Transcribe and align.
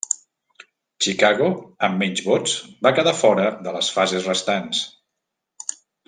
Chicago, 1.07 1.49
amb 1.87 1.99
menys 2.03 2.23
vots, 2.29 2.55
va 2.87 2.93
quedar 2.99 3.13
fora 3.21 3.45
de 3.67 3.75
les 3.79 3.91
fases 3.99 4.25
restants. 4.33 4.81